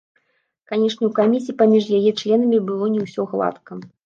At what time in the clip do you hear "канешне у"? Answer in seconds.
0.71-1.13